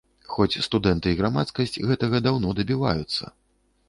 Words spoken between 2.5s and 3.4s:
дабіваюцца.